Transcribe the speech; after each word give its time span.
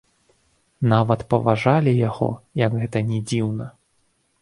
Нават 0.93 1.19
паважалі 1.35 1.91
яго, 2.09 2.31
як 2.65 2.71
гэта 2.83 3.07
ні 3.15 3.25
дзіўна. 3.31 3.73